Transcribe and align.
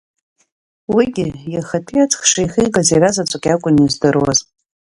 Уигьы, 0.95 1.27
иахатәи 1.53 2.03
аҵых 2.03 2.21
шихигаз 2.31 2.87
иара 2.91 3.09
заҵәык 3.15 3.43
иакәын 3.47 3.75
издыруаз. 3.85 4.39